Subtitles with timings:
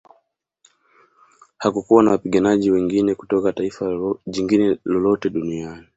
[1.57, 5.87] Hakukuwa na wapiganaji wengine kutoka taifa jingine lolote duniani